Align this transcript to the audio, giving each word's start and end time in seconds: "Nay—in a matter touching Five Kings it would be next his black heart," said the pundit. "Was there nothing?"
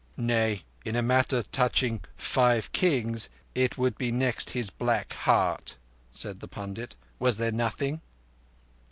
"Nay—in 0.17 0.95
a 0.95 1.03
matter 1.03 1.43
touching 1.43 2.01
Five 2.15 2.71
Kings 2.71 3.29
it 3.53 3.77
would 3.77 3.99
be 3.99 4.11
next 4.11 4.49
his 4.49 4.71
black 4.71 5.13
heart," 5.13 5.77
said 6.09 6.39
the 6.39 6.47
pundit. 6.47 6.95
"Was 7.19 7.37
there 7.37 7.51
nothing?" 7.51 8.01